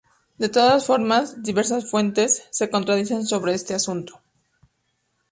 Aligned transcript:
De 0.39 0.49
todas 0.49 0.83
formas, 0.87 1.43
diversas 1.43 1.87
fuentes 1.91 2.45
se 2.49 2.71
contradicen 2.71 3.23
sobre 3.27 3.53
este 3.53 3.75
asunto. 3.75 4.19